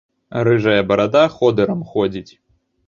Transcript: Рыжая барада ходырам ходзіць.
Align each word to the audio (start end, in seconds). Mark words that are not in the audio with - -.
Рыжая 0.47 0.81
барада 0.93 1.23
ходырам 1.37 1.87
ходзіць. 1.95 2.31